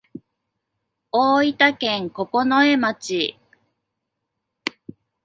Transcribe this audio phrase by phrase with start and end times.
[1.11, 3.37] 大分県九重町